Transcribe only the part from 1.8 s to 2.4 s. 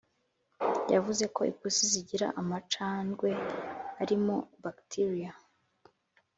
zigira